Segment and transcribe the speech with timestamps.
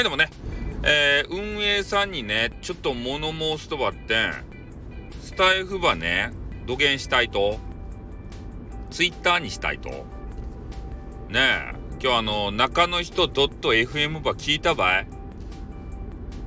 [0.00, 0.30] はい、でもね、
[0.82, 4.30] えー、運営さんにね、ちょっと物申すとばって、
[5.20, 6.30] スタイフばね、
[6.66, 7.58] 土下したいと、
[8.88, 9.90] ツイッターにしたいと、
[11.28, 15.06] ねえ、今日あの、中の人 .fm ば聞いたばい。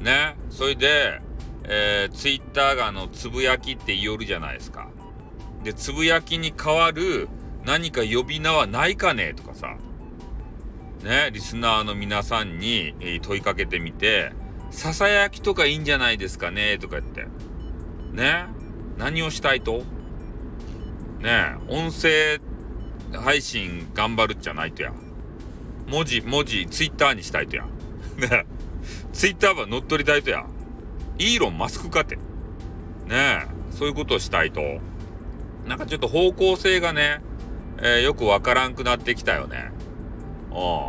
[0.00, 1.22] ね、それで、
[1.64, 4.90] えー、ツイッターがあの、つぶやきって言おるじゃないですか。
[5.64, 7.30] で、つぶやきに代わる
[7.64, 9.78] 何か呼び名はないかねとかさ、
[11.02, 14.32] ね、リスナーの皆さんに、問いかけてみて、
[14.70, 17.26] ささやきとかいいんじゃないですかねとか言って。
[18.12, 18.46] ね
[18.98, 19.82] 何をしたいと？
[21.20, 22.40] ね音声
[23.12, 24.92] 配信頑張るっちゃないとや。
[25.86, 27.64] 文字、文字、ツイッターにしたいとや。
[28.18, 28.46] ね
[29.12, 30.44] ツイッターは乗っ取りたいとや。
[31.18, 32.18] イーロン・マスクかて。
[33.06, 34.60] ね、そういうことをしたいと。
[35.66, 37.20] なんかちょっと方向性がね、
[37.78, 39.70] えー、よくわからんくなってきたよね。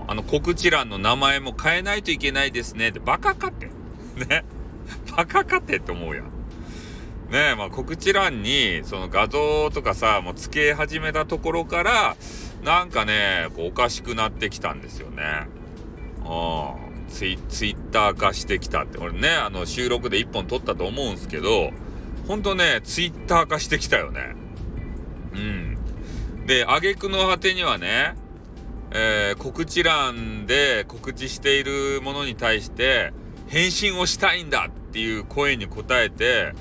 [0.07, 3.67] あの告知欄の名前も変えないといけないですねってバカかって。
[4.27, 4.43] ね。
[5.15, 6.25] バカかってって思うやん。
[6.25, 12.15] ねえ、まあ告知欄にその画像とかさ、もう付け始めたところから、
[12.63, 15.47] なんかね、こうおかしくなってきたんですよね。
[16.25, 16.75] あ
[17.09, 18.97] ツイツイッター化してきたって。
[18.97, 21.71] 俺ね、あの収録で1本撮ったと思うんすけど、
[22.27, 24.35] ほんとね、ツイッター化してきたよね。
[25.33, 25.77] うん。
[26.45, 28.15] で、挙句の果てにはね、
[28.91, 33.13] えー、告知欄で告知しているものに対して
[33.47, 36.53] 返信をしたいんだっていう声に応えて、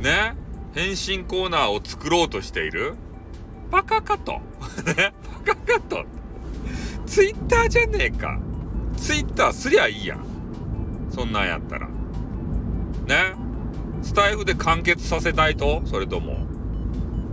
[0.00, 0.36] ね、
[0.74, 2.94] 返信コーナーを作ろうとしている
[3.70, 4.40] バカかと。
[4.96, 5.12] ね、
[5.44, 6.04] バカかと。
[7.06, 8.38] ツイッターじゃねえか。
[8.96, 10.24] ツイッターすりゃいいやん。
[11.10, 11.86] そんなんやったら。
[11.86, 13.34] ね
[14.02, 15.82] スタイフで完結させたいと？
[15.86, 16.46] それとも。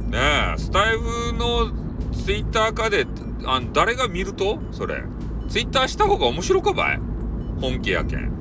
[0.10, 1.72] ねえ、スタイフの
[2.14, 3.06] ツイッター化で
[3.46, 4.60] あ誰が見ると？
[4.72, 5.04] それ。
[5.50, 7.00] ツイッターした方が面白かばい？
[7.62, 8.32] 本気やけん。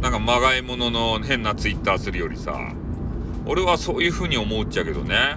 [0.00, 2.72] なんかまがいものの変なツイッターするよりさ。
[3.46, 5.36] 俺はそういう風に思うっちゃけどね。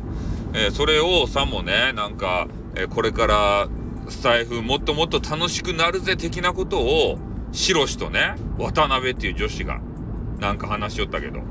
[0.53, 3.69] えー、それをさもね、なんか、えー、これから
[4.09, 7.19] スタイフもっともっと楽しくなるぜ的なことを、
[7.51, 9.79] シロシとね、渡辺っていう女子が、
[10.39, 11.41] なんか話しよったけど。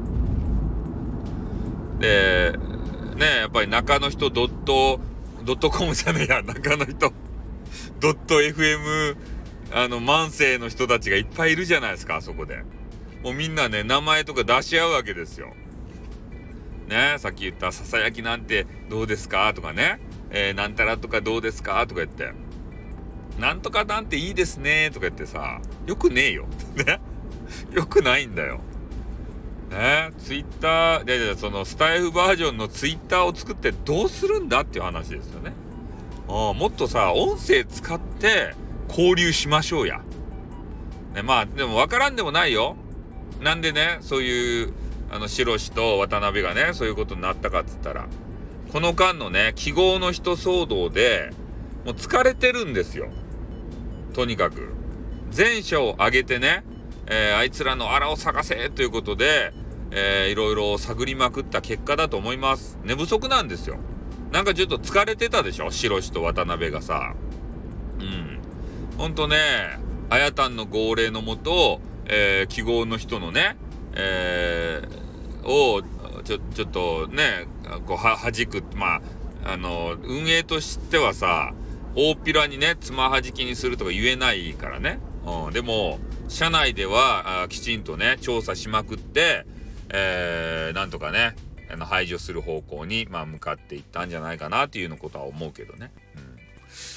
[2.01, 2.53] で、
[3.17, 5.01] ね、やっぱり中の人ドット、
[5.45, 7.13] ドットコムじゃねえや、中の人。
[8.01, 9.17] ドット FM、
[9.73, 12.63] あの、万世の人たちがいっぱいいるじゃないですか、あそこで。
[13.23, 15.55] もうみんなね、名前とか出し合うわけですよ。
[16.89, 19.53] ね、さっき言ったささやきなんてどうですか？
[19.55, 21.87] とかね、えー、なんたらとかどうですか？
[21.87, 22.33] とか言って、
[23.39, 24.89] なんとかなんていいですね？
[24.91, 26.47] とか言ってさ、よくねえよ。
[26.87, 27.01] ね。
[27.73, 28.61] よくないんだよ。
[29.71, 35.53] ねツイッター、で、そのスタイフバージョンのツイッターを作ってどうするんだっていう話ですよね。
[36.29, 38.55] もっとさ、音声使って
[38.89, 40.03] 交流しましょうや。
[41.15, 42.77] ね、まあ、でも分からんでもないよ。
[43.41, 44.73] なんでね、そういう、
[45.11, 48.07] あの、白氏と渡辺がね、そういうことになったかっつったら、
[48.73, 51.31] この間のね、記号の人騒動で、
[51.87, 53.09] もう疲れてるんですよ。
[54.13, 54.75] とにかく。
[55.31, 56.65] 全社を挙げてね、
[57.07, 59.53] えー、あいつらのあらを探せということで、
[59.91, 62.79] えー、いろいろ探りまくった結果だと思います。
[62.85, 63.79] 寝不足なんですよ。
[64.33, 65.71] なんかちょっと疲れてたでしょ？
[65.71, 67.15] 白氏と渡辺がさ。
[67.99, 68.39] うん。
[68.99, 69.37] ほんとね、
[70.11, 73.57] あやたんの号令のもと、えー、記号の人のね、
[73.95, 75.83] えー、を、
[76.25, 77.47] ちょ、ちょっとね、
[77.87, 79.03] こう、は、弾く、まあ、
[79.45, 81.55] あの、運営としてはさ、
[81.95, 85.01] 大っぴらにね、つまはじきにするとか言えないからね。
[85.25, 85.53] うん。
[85.53, 89.47] でも、社内では、あきちんとね、調査しまくって、
[89.91, 91.35] えー、なんとかね、
[91.71, 95.91] あの排除する方向に、まあ、向かっていったんじゃないかなっていうのことは思うけどね。
[96.17, 96.39] うん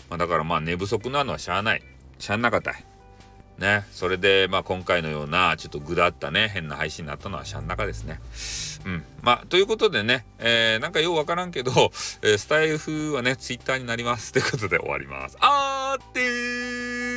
[0.10, 1.84] まあ、だからまあ寝不足なのはしゃあない。
[2.20, 2.86] しゃあなかったい。
[3.58, 3.86] ね。
[3.92, 8.20] それで、まあ今回のような、ちょっとぐだったね、変な配信になったのはしゃん中ですね。
[8.86, 9.04] うん。
[9.22, 11.72] まあ、ということでね、えー、なんかようわからんけど、
[12.22, 14.34] えー、スタイフはね、ツイッターになります。
[14.34, 15.38] ということで終わります。
[15.40, 17.11] あーってー